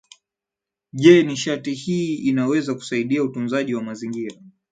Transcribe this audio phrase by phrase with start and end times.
[0.93, 4.37] je nishati hii inaweza kusaidia utunzaji wa mazingira